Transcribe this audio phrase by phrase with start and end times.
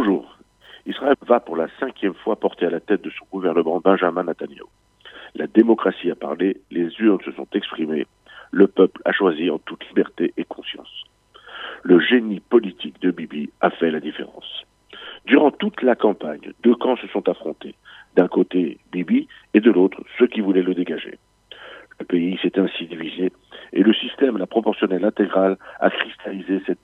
[0.00, 0.38] Bonjour.
[0.86, 4.62] Israël va pour la cinquième fois porter à la tête de son gouvernement Benjamin Netanyahu.
[5.34, 8.06] La démocratie a parlé, les urnes se sont exprimées,
[8.52, 11.02] le peuple a choisi en toute liberté et conscience.
[11.82, 14.62] Le génie politique de Bibi a fait la différence.
[15.26, 17.74] Durant toute la campagne, deux camps se sont affrontés.
[18.14, 21.18] D'un côté, Bibi, et de l'autre, ceux qui voulaient le dégager.
[21.98, 23.32] Le pays s'est ainsi divisé,
[23.72, 26.77] et le système, la proportionnelle intégrale, a cristallisé cette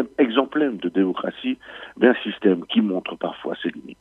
[0.00, 1.58] système exemplaire de démocratie,
[1.98, 3.98] mais un système qui montre parfois ses limites.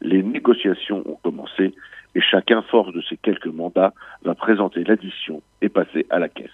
[0.00, 1.74] Les négociations ont commencé
[2.14, 3.92] et chacun, force de ses quelques mandats,
[4.22, 6.50] va présenter l'addition et passer à la caisse.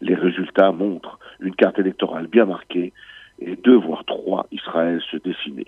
[0.00, 2.92] Les résultats montrent une carte électorale bien marquée
[3.40, 5.66] et deux voire trois Israël se dessiner.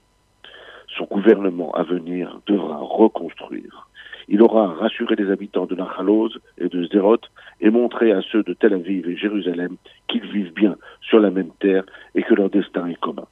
[0.96, 3.88] Son gouvernement à venir devra reconstruire.
[4.28, 7.20] Il aura rassuré les habitants de Nachaloz et de Sderot
[7.60, 9.76] et montré à ceux de Tel Aviv et Jérusalem
[10.08, 11.84] qu'ils vivent bien sur la même terre
[12.14, 13.26] et que leur destin est commun.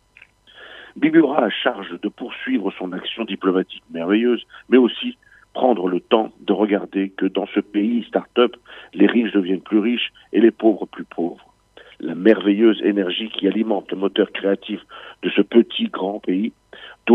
[0.96, 5.16] Bibi aura à charge de poursuivre son action diplomatique merveilleuse, mais aussi
[5.54, 8.56] prendre le temps de regarder que dans ce pays start-up,
[8.94, 11.54] les riches deviennent plus riches et les pauvres plus pauvres.
[12.00, 14.80] La merveilleuse énergie qui alimente le moteur créatif
[15.22, 16.52] de ce petit grand pays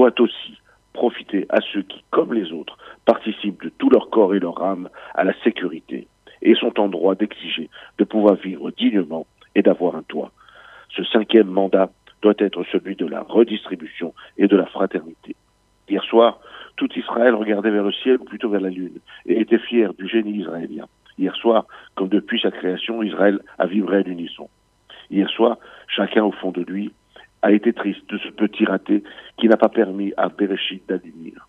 [0.03, 0.57] doit aussi
[0.91, 4.89] profiter à ceux qui, comme les autres, participent de tout leur corps et leur âme
[5.15, 6.07] à la sécurité
[6.41, 10.31] et sont en droit d'exiger de pouvoir vivre dignement et d'avoir un toit.
[10.89, 11.89] Ce cinquième mandat
[12.21, 15.35] doit être celui de la redistribution et de la fraternité.
[15.87, 16.39] Hier soir,
[16.75, 20.07] tout Israël regardait vers le ciel ou plutôt vers la lune et était fier du
[20.07, 20.85] génie israélien.
[21.17, 24.49] Hier soir, comme depuis sa création, Israël a vibré à l'unisson.
[25.09, 25.57] Hier soir,
[25.87, 26.91] chacun au fond de lui
[27.43, 29.03] a été triste de ce petit raté
[29.37, 31.47] qui n'a pas permis à Bereshit d'advenir.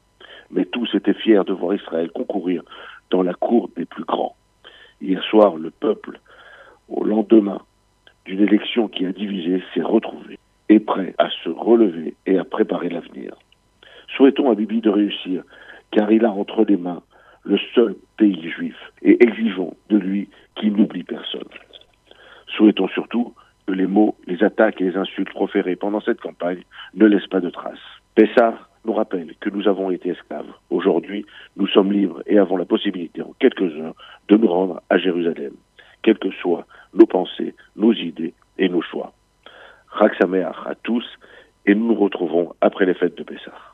[0.50, 2.62] Mais tous étaient fiers de voir Israël concourir
[3.10, 4.36] dans la cour des plus grands.
[5.00, 6.20] Hier soir, le peuple,
[6.88, 7.60] au lendemain
[8.24, 12.88] d'une élection qui a divisé, s'est retrouvé, et prêt à se relever et à préparer
[12.88, 13.34] l'avenir.
[14.16, 15.44] Souhaitons à Bibi de réussir,
[15.92, 17.02] car il a entre les mains
[17.44, 21.48] le seul pays juif, et exigeons de lui qu'il n'oublie personne.
[22.48, 23.34] Souhaitons surtout
[23.66, 26.62] que les mots, les attaques et les insultes proférées pendant cette campagne
[26.94, 27.78] ne laissent pas de traces.
[28.14, 30.52] Pessar nous rappelle que nous avons été esclaves.
[30.70, 31.24] Aujourd'hui,
[31.56, 33.94] nous sommes libres et avons la possibilité en quelques heures
[34.28, 35.52] de nous rendre à Jérusalem,
[36.02, 39.12] quelles que soient nos pensées, nos idées et nos choix.
[39.98, 41.04] Chag à tous
[41.66, 43.73] et nous nous retrouvons après les fêtes de Pessah.